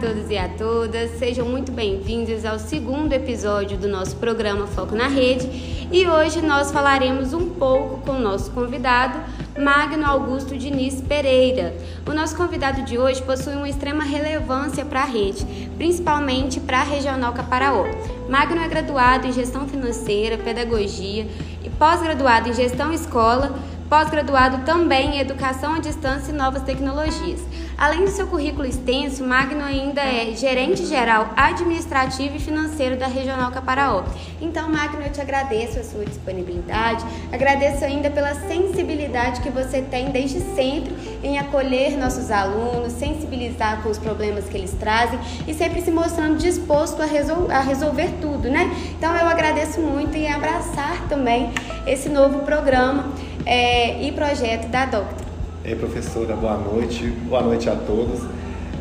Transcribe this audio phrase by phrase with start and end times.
[0.00, 5.08] todos e a todas, sejam muito bem-vindos ao segundo episódio do nosso programa Foco na
[5.08, 9.18] Rede e hoje nós falaremos um pouco com o nosso convidado,
[9.58, 11.74] Magno Augusto Diniz Pereira.
[12.06, 15.46] O nosso convidado de hoje possui uma extrema relevância para a rede,
[15.78, 17.86] principalmente para a Regional Caparaó.
[18.28, 21.26] Magno é graduado em Gestão Financeira, Pedagogia
[21.64, 23.58] e pós-graduado em Gestão Escola
[23.88, 27.40] pós-graduado também em Educação à Distância e Novas Tecnologias.
[27.78, 33.52] Além do seu currículo extenso, Magno ainda é gerente geral administrativo e financeiro da Regional
[33.52, 34.04] Caparaó.
[34.40, 40.10] Então, Magno, eu te agradeço a sua disponibilidade, agradeço ainda pela sensibilidade que você tem
[40.10, 45.82] desde sempre em acolher nossos alunos, sensibilizar com os problemas que eles trazem e sempre
[45.82, 48.70] se mostrando disposto a, resol a resolver tudo, né?
[48.96, 51.52] Então, eu agradeço muito e abraçar também
[51.86, 53.12] esse novo programa
[53.46, 55.24] é, e projeto da Doctor.
[55.64, 57.04] Ei, professora, boa noite.
[57.28, 58.20] Boa noite a todos.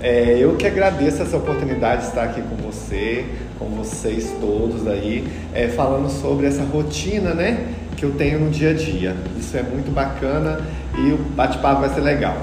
[0.01, 3.25] É, eu que agradeço essa oportunidade de estar aqui com você,
[3.57, 8.71] com vocês todos aí, é, falando sobre essa rotina, né, que eu tenho no dia
[8.71, 9.15] a dia.
[9.37, 10.59] Isso é muito bacana
[10.97, 12.37] e o bate-papo vai ser legal.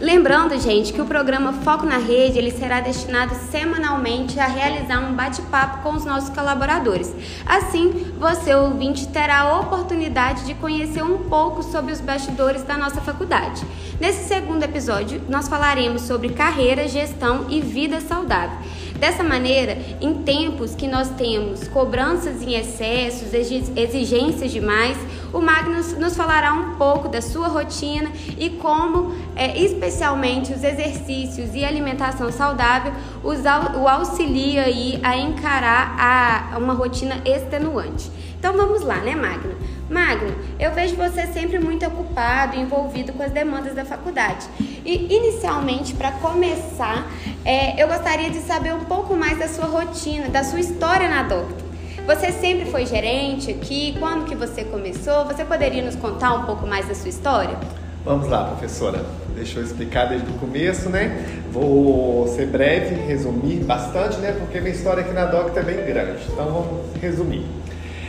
[0.00, 5.12] Lembrando, gente, que o programa Foco na Rede ele será destinado semanalmente a realizar um
[5.12, 7.12] bate-papo com os nossos colaboradores.
[7.44, 13.00] Assim, você ouvinte terá a oportunidade de conhecer um pouco sobre os bastidores da nossa
[13.00, 13.66] faculdade.
[13.98, 18.56] Nesse segundo episódio, nós falaremos sobre carreira, gestão e vida saudável.
[19.00, 24.96] Dessa maneira, em tempos que nós temos cobranças em excessos, exigências demais,
[25.32, 31.54] o Magnus nos falará um pouco da sua rotina e como, é, especialmente, os exercícios
[31.54, 38.10] e alimentação saudável os, o auxilia aí a encarar a, uma rotina extenuante.
[38.38, 39.56] Então vamos lá, né, Magno?
[39.90, 44.46] Magno, eu vejo você sempre muito ocupado envolvido com as demandas da faculdade.
[44.84, 47.06] E inicialmente, para começar,
[47.44, 51.24] é, eu gostaria de saber um pouco mais da sua rotina, da sua história na
[51.24, 51.67] Doctor.
[52.08, 53.94] Você sempre foi gerente aqui?
[53.98, 55.26] Quando que você começou?
[55.26, 57.54] Você poderia nos contar um pouco mais da sua história?
[58.02, 59.04] Vamos lá, professora.
[59.34, 61.22] Deixa eu explicar desde o começo, né?
[61.52, 64.32] Vou ser breve, resumir bastante, né?
[64.32, 66.22] Porque minha história aqui na Doctor é bem grande.
[66.32, 67.44] Então vamos resumir.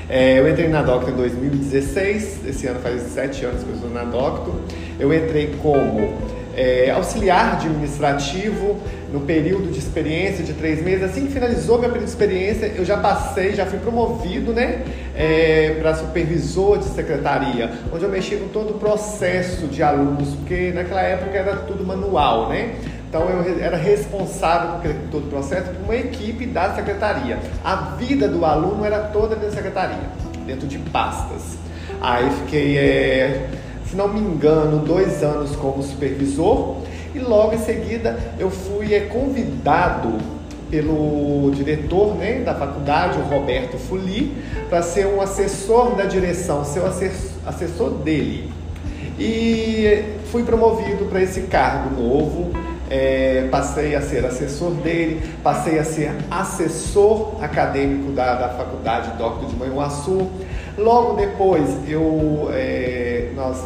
[0.08, 3.90] É, eu entrei na Doctor em 2016, esse ano faz sete anos que eu estou
[3.90, 4.56] na Doctor.
[4.98, 6.14] Eu entrei como
[6.60, 8.78] é, auxiliar administrativo
[9.14, 11.04] no período de experiência de três meses.
[11.04, 14.84] Assim que finalizou meu período de experiência, eu já passei, já fui promovido né,
[15.16, 20.72] é, para supervisor de secretaria, onde eu mexi com todo o processo de alunos, porque
[20.74, 22.76] naquela época era tudo manual, né?
[23.08, 27.40] Então eu era responsável por todo o processo por uma equipe da secretaria.
[27.64, 30.10] A vida do aluno era toda dentro da secretaria,
[30.46, 31.58] dentro de pastas.
[32.02, 33.48] Aí fiquei, é,
[33.90, 36.78] se não me engano, dois anos como supervisor
[37.16, 40.18] e logo em seguida eu fui é, convidado
[40.70, 44.38] pelo diretor né, da faculdade, o Roberto Fuli,
[44.70, 48.54] para ser um assessor da direção, ser o assessor dele.
[49.18, 52.52] E fui promovido para esse cargo novo
[52.90, 59.48] é, passei a ser assessor dele, passei a ser assessor acadêmico da, da faculdade Doctor
[59.48, 60.28] de Manhuaçu.
[60.78, 63.62] Logo depois, eu, é, nós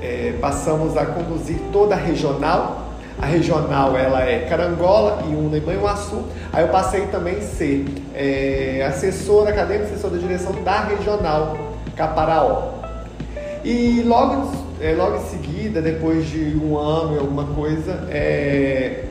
[0.00, 2.84] é, passamos a conduzir toda a regional.
[3.18, 6.22] A regional ela é Carangola e Una e Manhuaçu.
[6.52, 11.56] Aí eu passei também a ser é, assessor acadêmico, assessor da direção da regional
[11.96, 12.74] Caparaó.
[13.64, 19.04] E logo, é, logo em seguida, depois de um ano e alguma coisa, é,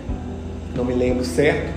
[0.75, 1.73] não me lembro certo,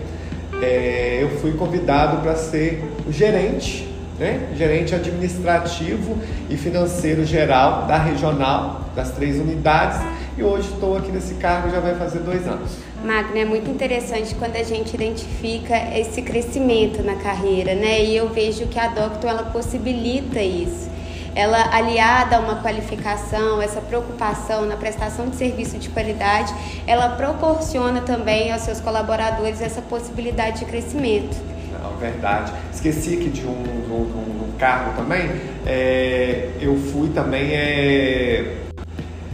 [0.62, 4.48] é, eu fui convidado para ser o gerente, né?
[4.56, 6.18] gerente administrativo
[6.50, 10.00] e financeiro geral da regional, das três unidades,
[10.36, 12.72] e hoje estou aqui nesse cargo já vai fazer dois anos.
[13.04, 18.02] Magno, é muito interessante quando a gente identifica esse crescimento na carreira, né?
[18.02, 20.88] E eu vejo que a Doctor ela possibilita isso
[21.34, 26.52] ela aliada a uma qualificação, essa preocupação na prestação de serviço de qualidade,
[26.84, 31.36] ela proporciona também aos seus colaboradores essa possibilidade de crescimento.
[31.80, 32.52] Não, verdade.
[32.72, 35.30] Esqueci aqui de um, de um, de um cargo também.
[35.64, 38.67] É, eu fui também, é,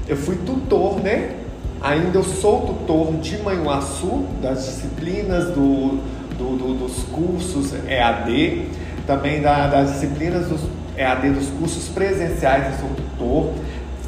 [0.08, 1.36] eu fui tutor, né?
[1.80, 6.00] Ainda eu sou tutor de Manhuaçu, das disciplinas do,
[6.38, 8.68] do, do dos cursos EAD,
[9.06, 10.60] também da, das disciplinas dos
[10.96, 13.52] EAD dos cursos presenciais, eu sou tutor.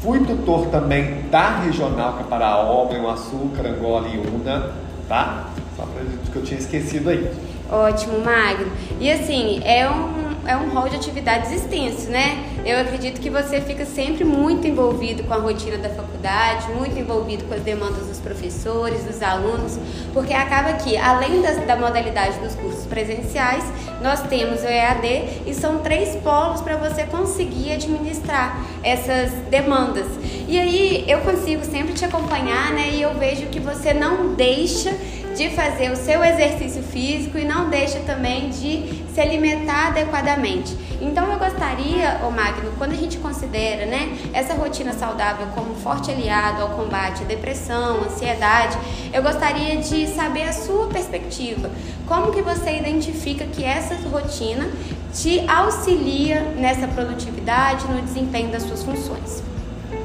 [0.01, 4.71] Fui tutor também da Regional Caparaó, Açúcar, Angola e Una,
[5.07, 5.49] tá?
[5.75, 7.31] Só para que eu tinha esquecido aí.
[7.69, 8.71] Ótimo, Magno.
[8.99, 12.43] E assim, é um é um rol de atividades extenso, né?
[12.65, 17.43] Eu acredito que você fica sempre muito envolvido com a rotina da faculdade, muito envolvido
[17.43, 19.77] com as demandas dos professores, dos alunos,
[20.13, 23.63] porque acaba que, além das, da modalidade dos cursos presenciais,
[24.01, 30.07] nós temos o EAD e são três polos para você conseguir administrar essas demandas.
[30.47, 32.91] E aí eu consigo sempre te acompanhar, né?
[32.93, 34.95] E eu vejo que você não deixa
[35.37, 40.75] de fazer o seu exercício físico e não deixa também de se alimentar adequadamente.
[40.99, 46.09] Então eu gostaria, ô Magno, quando a gente considera né, essa rotina saudável como forte
[46.09, 48.75] aliado ao combate à depressão, ansiedade,
[49.13, 51.69] eu gostaria de saber a sua perspectiva.
[52.07, 54.67] Como que você identifica que essa rotina
[55.13, 59.43] te auxilia nessa produtividade, no desempenho das suas funções?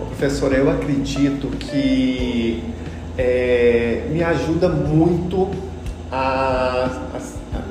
[0.09, 2.63] Professora, eu acredito que
[3.17, 3.82] é,
[4.13, 5.49] me ajuda muito
[6.11, 7.19] a, a,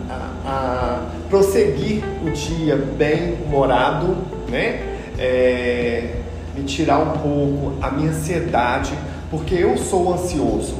[0.10, 1.00] a, a,
[1.30, 4.18] prosseguir o dia bem humorado,
[4.50, 4.98] né?
[5.20, 6.16] É,
[6.56, 8.94] me tirar um pouco a minha ansiedade,
[9.30, 10.76] porque eu sou ansioso.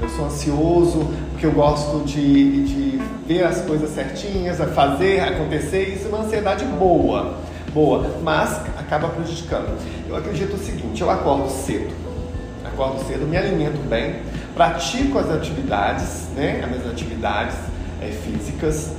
[0.00, 5.88] Eu sou ansioso porque eu gosto de, de ver as coisas certinhas, fazer acontecer.
[5.88, 7.34] Isso é uma ansiedade boa,
[7.72, 9.76] boa, mas acaba prejudicando.
[10.08, 12.04] Eu acredito o seguinte: eu acordo cedo
[12.74, 14.16] acordo cedo, me alimento bem,
[14.54, 17.56] pratico as atividades, né, as minhas atividades
[18.00, 18.92] é, físicas,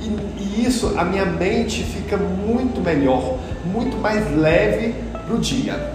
[0.00, 0.06] e,
[0.42, 5.94] e, isso, a minha mente fica muito melhor, muito mais leve para o dia.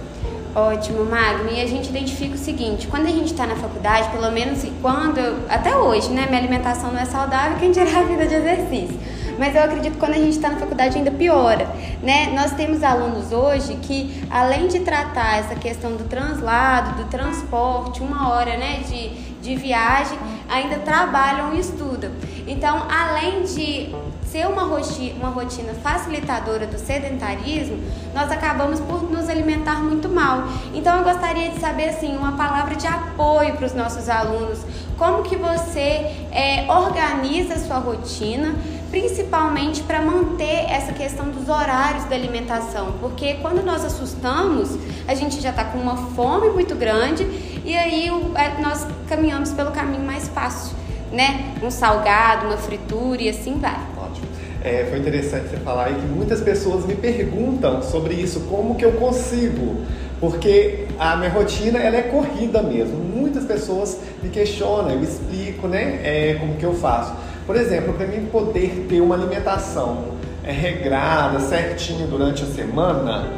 [0.56, 1.52] Ótimo, Magno.
[1.52, 5.20] E a gente identifica o seguinte: quando a gente está na faculdade, pelo menos quando,
[5.48, 8.98] até hoje, né, minha alimentação não é saudável, quem dirá a vida de exercício
[9.40, 11.66] mas eu acredito que quando a gente está na faculdade ainda piora,
[12.04, 12.32] né?
[12.36, 18.30] Nós temos alunos hoje que, além de tratar essa questão do translado, do transporte, uma
[18.30, 19.10] hora, né, de,
[19.42, 20.20] de viagem,
[20.50, 22.12] ainda trabalham e estudam.
[22.46, 23.96] Então, além de
[24.30, 27.80] ser uma rotina, uma rotina facilitadora do sedentarismo,
[28.14, 30.44] nós acabamos por nos alimentar muito mal.
[30.74, 34.60] Então eu gostaria de saber assim uma palavra de apoio para os nossos alunos,
[35.00, 38.54] como que você é, organiza a sua rotina
[38.92, 45.40] principalmente para manter essa questão dos horários da alimentação, porque quando nós assustamos, a gente
[45.40, 47.24] já está com uma fome muito grande
[47.64, 50.76] e aí é, nós caminhamos pelo caminho mais fácil,
[51.12, 51.54] né?
[51.62, 53.78] Um salgado, uma fritura e assim vai.
[53.98, 54.28] Ótimo.
[54.64, 58.84] É, foi interessante você falar aí que muitas pessoas me perguntam sobre isso, como que
[58.84, 59.86] eu consigo,
[60.20, 62.98] porque a minha rotina ela é corrida mesmo.
[62.98, 67.14] Muitas pessoas me questionam, eu explico, né, é, como que eu faço.
[67.48, 70.10] Por exemplo, para mim poder ter uma alimentação
[70.44, 73.30] é, regrada, certinha durante a semana,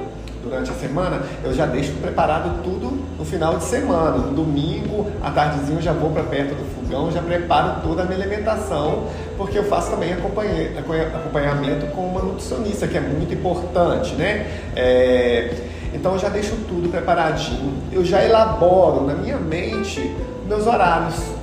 [0.43, 4.17] durante a semana, eu já deixo preparado tudo no final de semana.
[4.17, 8.05] No domingo, à tardezinho, eu já vou para perto do fogão, já preparo toda a
[8.05, 9.05] minha alimentação,
[9.37, 14.47] porque eu faço também acompanhamento com uma nutricionista, que é muito importante, né?
[14.75, 15.53] É,
[15.93, 20.15] então eu já deixo tudo preparadinho, eu já elaboro na minha mente
[20.47, 21.41] meus horários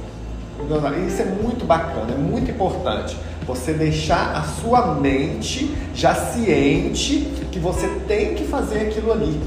[1.07, 3.17] isso é muito bacana, é muito importante.
[3.47, 9.41] Você deixar a sua mente já ciente que você tem que fazer aquilo ali.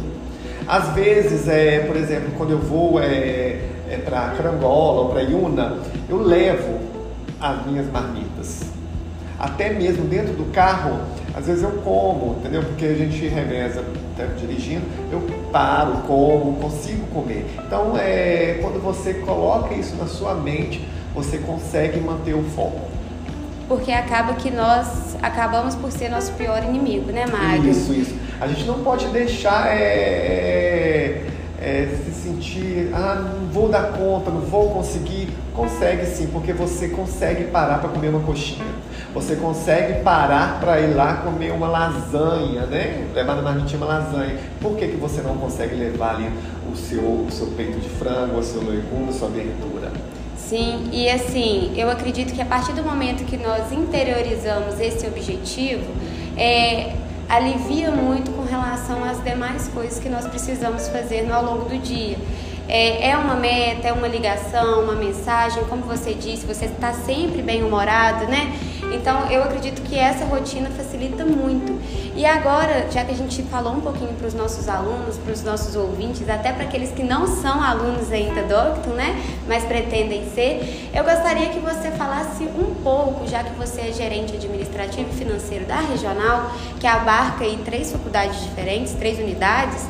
[0.67, 3.59] Às vezes, é, por exemplo, quando eu vou é,
[3.89, 5.77] é para Carangola ou para Iuna,
[6.09, 6.79] eu levo
[7.39, 8.61] as minhas marmitas.
[9.37, 10.99] Até mesmo dentro do carro,
[11.35, 12.63] às vezes eu como, entendeu?
[12.63, 13.83] Porque a gente reveza
[14.27, 15.21] dirigindo, eu
[15.51, 17.45] paro, como, consigo comer.
[17.65, 22.81] Então, é, quando você coloca isso na sua mente, você consegue manter o foco.
[23.67, 27.69] Porque acaba que nós acabamos por ser nosso pior inimigo, né, Magno?
[27.69, 28.15] Isso, isso.
[28.39, 31.23] A gente não pode deixar é, é,
[31.61, 35.29] é, se sentir, ah, não vou dar conta, não vou conseguir.
[35.53, 38.65] Consegue sim, porque você consegue parar para comer uma coxinha.
[39.13, 43.07] Você consegue parar para ir lá comer uma lasanha, né?
[43.13, 44.37] Levar na marmitinha uma lasanha.
[44.61, 46.29] Por que, que você não consegue levar ali
[46.71, 49.91] o seu, o seu peito de frango, o seu legume, a sua verdura?
[50.37, 55.91] Sim, e assim, eu acredito que a partir do momento que nós interiorizamos esse objetivo,
[56.37, 56.93] é,
[57.29, 62.17] alivia muito com relação às demais coisas que nós precisamos fazer ao longo do dia.
[62.67, 67.41] É, é uma meta, é uma ligação, uma mensagem, como você disse, você está sempre
[67.41, 68.53] bem humorado, né?
[68.91, 71.79] Então eu acredito que essa rotina facilita muito.
[72.15, 75.43] E agora, já que a gente falou um pouquinho para os nossos alunos, para os
[75.43, 79.15] nossos ouvintes, até para aqueles que não são alunos ainda do Octon, né?
[79.47, 84.35] Mas pretendem ser, eu gostaria que você falasse um pouco, já que você é gerente
[84.35, 89.87] administrativo e financeiro da regional, que abarca aí três faculdades diferentes, três unidades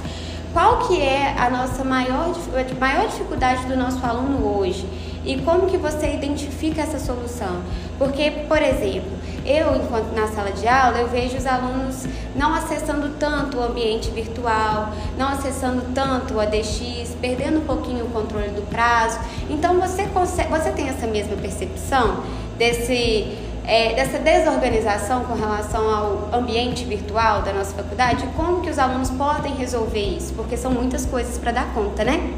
[0.53, 2.36] qual que é a nossa maior,
[2.77, 4.86] maior dificuldade do nosso aluno hoje
[5.25, 7.62] e como que você identifica essa solução.
[7.98, 9.12] Porque, por exemplo,
[9.46, 14.10] eu, enquanto na sala de aula, eu vejo os alunos não acessando tanto o ambiente
[14.12, 19.20] virtual, não acessando tanto o ADX, perdendo um pouquinho o controle do prazo.
[19.50, 22.24] Então, você, consegue, você tem essa mesma percepção
[22.58, 28.80] desse é, dessa desorganização com relação ao ambiente virtual da nossa faculdade, como que os
[28.80, 30.34] alunos podem resolver isso?
[30.34, 32.34] Porque são muitas coisas para dar conta, né?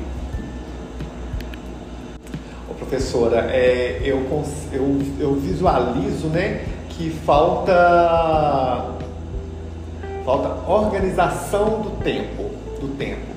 [2.94, 4.22] Professora, é, eu,
[4.72, 8.92] eu, eu visualizo né, que falta,
[10.24, 12.52] falta organização do tempo.
[12.80, 13.34] Do tempo.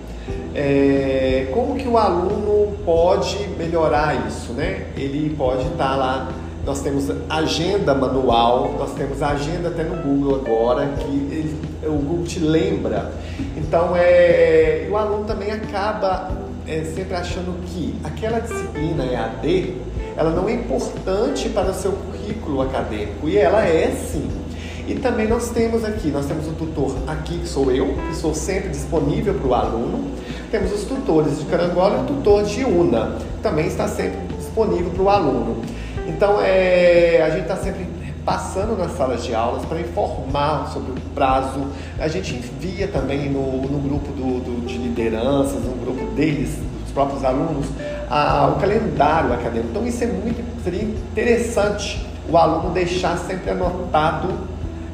[0.55, 4.89] É, como que o aluno pode melhorar isso, né?
[4.95, 6.29] Ele pode estar tá lá
[6.67, 12.25] nós temos agenda manual, nós temos agenda até no Google agora, que ele, o Google
[12.27, 13.13] te lembra.
[13.57, 16.29] Então, é, o aluno também acaba
[16.67, 19.75] é, sempre achando que aquela disciplina EAD,
[20.17, 24.29] ela não é importante para o seu currículo acadêmico, e ela é sim.
[24.89, 28.33] E também nós temos aqui, nós temos o tutor aqui, que sou eu, que sou
[28.35, 30.13] sempre disponível para o aluno.
[30.51, 35.03] Temos os tutores de Carangola e o tutor de UNA, também está sempre disponível para
[35.03, 35.63] o aluno.
[36.07, 37.96] Então, é, a gente está sempre
[38.27, 41.69] passando nas salas de aulas para informar sobre o prazo.
[41.97, 46.93] A gente envia também no, no grupo do, do, de lideranças, no grupo deles, dos
[46.93, 47.67] próprios alunos,
[48.11, 49.69] a, o calendário acadêmico.
[49.71, 54.29] Então, isso é muito seria interessante o aluno deixar sempre anotado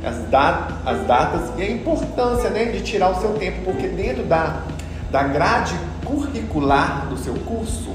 [0.05, 4.25] as, dat as datas e a importância né, de tirar o seu tempo, porque dentro
[4.25, 4.65] da,
[5.11, 5.75] da grade
[6.05, 7.91] curricular do seu curso,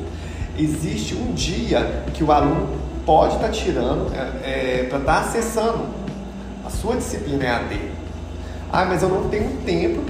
[0.57, 5.19] existe um dia que o aluno pode estar tá tirando é, é, para estar tá
[5.21, 5.85] acessando
[6.65, 7.79] a sua disciplina EAD.
[8.69, 10.01] Ah, mas eu não tenho tempo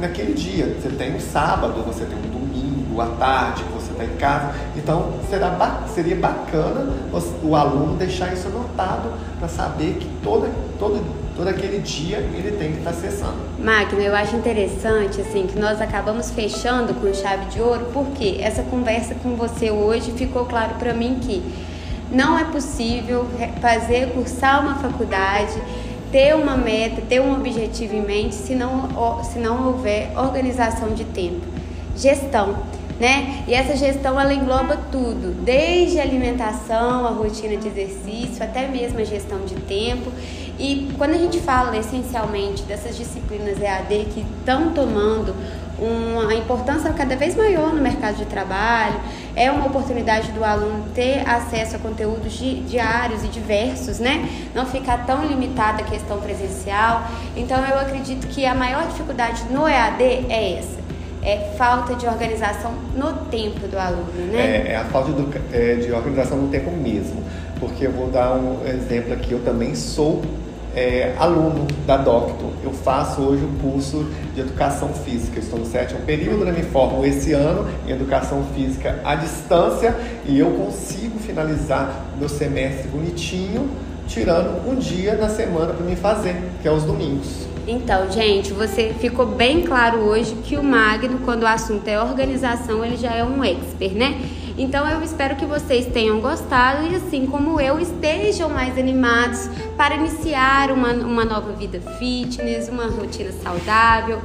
[0.00, 0.74] naquele dia.
[0.80, 4.54] Você tem um sábado, você tem um domingo, à tarde, você está em casa.
[4.74, 6.94] Então será, seria bacana
[7.42, 10.48] o aluno deixar isso anotado para saber que todo,
[10.78, 11.04] todo,
[11.36, 13.36] todo aquele dia ele tem que estar tá acessando.
[13.58, 18.62] Magno, eu acho interessante assim que nós acabamos fechando com chave de ouro, porque essa
[18.62, 21.42] conversa com você hoje ficou claro para mim que
[22.10, 23.26] não é possível
[23.60, 25.60] fazer, cursar uma faculdade,
[26.10, 31.04] ter uma meta, ter um objetivo em mente se não, se não houver organização de
[31.04, 31.44] tempo.
[31.96, 32.56] Gestão,
[33.00, 33.44] né?
[33.46, 39.00] E essa gestão ela engloba tudo, desde a alimentação, a rotina de exercício, até mesmo
[39.00, 40.10] a gestão de tempo.
[40.58, 45.34] E quando a gente fala essencialmente dessas disciplinas EAD que estão tomando
[45.78, 48.98] uma importância cada vez maior no mercado de trabalho,
[49.36, 54.26] é uma oportunidade do aluno ter acesso a conteúdos diários e diversos, né?
[54.54, 57.02] Não ficar tão limitada a questão presencial.
[57.36, 60.76] Então eu acredito que a maior dificuldade no EAD é essa.
[61.22, 64.68] É falta de organização no tempo do aluno, né?
[64.68, 67.22] É, é a falta de, é, de organização no tempo mesmo.
[67.60, 70.22] Porque eu vou dar um exemplo aqui, eu também sou
[70.74, 72.52] é, aluno da Docto.
[72.66, 74.04] Eu faço hoje o curso
[74.34, 75.38] de Educação Física.
[75.38, 76.50] Estou no sétimo período, né?
[76.50, 79.96] me formo esse ano em Educação Física à distância
[80.26, 83.70] e eu consigo finalizar meu semestre bonitinho,
[84.08, 87.46] tirando um dia na semana para me fazer, que é os domingos.
[87.68, 92.84] Então, gente, você ficou bem claro hoje que o Magno, quando o assunto é organização,
[92.84, 94.20] ele já é um expert, né?
[94.58, 99.96] Então eu espero que vocês tenham gostado e assim como eu estejam mais animados para
[99.96, 104.22] iniciar uma, uma nova vida fitness, uma rotina saudável,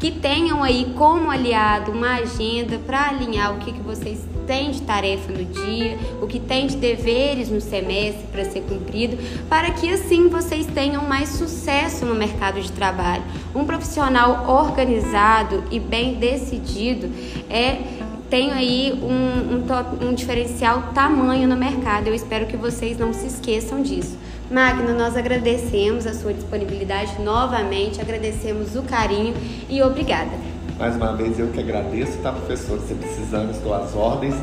[0.00, 4.80] que tenham aí como aliado uma agenda para alinhar o que, que vocês têm de
[4.82, 9.18] tarefa no dia, o que tem de deveres no semestre para ser cumprido,
[9.50, 13.22] para que assim vocês tenham mais sucesso no mercado de trabalho.
[13.54, 17.10] Um profissional organizado e bem decidido
[17.50, 22.08] é tem aí um, um, top, um diferencial tamanho no mercado.
[22.08, 24.16] Eu espero que vocês não se esqueçam disso.
[24.50, 29.34] Magno, nós agradecemos a sua disponibilidade novamente, agradecemos o carinho
[29.68, 30.30] e obrigada.
[30.78, 32.78] Mais uma vez eu que agradeço, tá, professor?
[32.80, 34.34] Se precisando, estou às ordens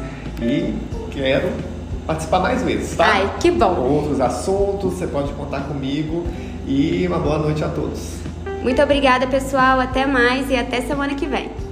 [0.42, 0.76] e
[1.12, 1.52] quero
[2.06, 3.06] participar mais vezes, tá?
[3.06, 3.80] Ai, que bom.
[3.80, 6.28] Outros assuntos, você pode contar comigo
[6.68, 8.18] e uma boa noite a todos.
[8.62, 9.80] Muito obrigada, pessoal.
[9.80, 11.65] Até mais e até semana que vem.